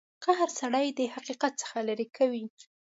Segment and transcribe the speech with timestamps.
[0.23, 2.45] قهر سړی د حقیقت څخه لرې کوي.